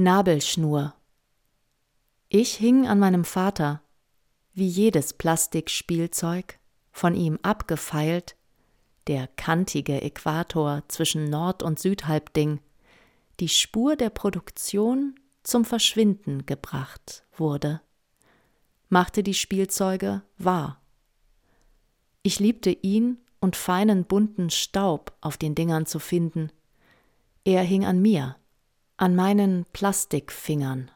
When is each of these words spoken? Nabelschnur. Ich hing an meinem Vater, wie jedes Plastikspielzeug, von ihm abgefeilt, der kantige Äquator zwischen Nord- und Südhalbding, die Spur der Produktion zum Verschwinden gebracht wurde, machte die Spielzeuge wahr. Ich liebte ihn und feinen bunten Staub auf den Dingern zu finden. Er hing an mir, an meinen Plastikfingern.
Nabelschnur. 0.00 0.94
Ich 2.28 2.54
hing 2.54 2.86
an 2.86 3.00
meinem 3.00 3.24
Vater, 3.24 3.82
wie 4.54 4.68
jedes 4.68 5.12
Plastikspielzeug, 5.12 6.60
von 6.92 7.16
ihm 7.16 7.40
abgefeilt, 7.42 8.36
der 9.08 9.26
kantige 9.26 10.00
Äquator 10.00 10.84
zwischen 10.86 11.24
Nord- 11.24 11.64
und 11.64 11.80
Südhalbding, 11.80 12.60
die 13.40 13.48
Spur 13.48 13.96
der 13.96 14.10
Produktion 14.10 15.18
zum 15.42 15.64
Verschwinden 15.64 16.46
gebracht 16.46 17.24
wurde, 17.36 17.80
machte 18.88 19.24
die 19.24 19.34
Spielzeuge 19.34 20.22
wahr. 20.36 20.80
Ich 22.22 22.38
liebte 22.38 22.70
ihn 22.70 23.18
und 23.40 23.56
feinen 23.56 24.04
bunten 24.04 24.50
Staub 24.50 25.12
auf 25.20 25.36
den 25.36 25.56
Dingern 25.56 25.86
zu 25.86 25.98
finden. 25.98 26.52
Er 27.42 27.64
hing 27.64 27.84
an 27.84 28.00
mir, 28.00 28.36
an 28.98 29.14
meinen 29.14 29.64
Plastikfingern. 29.72 30.90